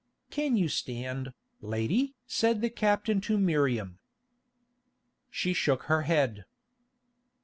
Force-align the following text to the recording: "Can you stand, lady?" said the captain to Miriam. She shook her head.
"Can 0.31 0.57
you 0.57 0.67
stand, 0.67 1.31
lady?" 1.61 2.15
said 2.25 2.61
the 2.61 2.71
captain 2.71 3.21
to 3.21 3.37
Miriam. 3.37 3.99
She 5.29 5.53
shook 5.53 5.83
her 5.83 6.01
head. 6.01 6.45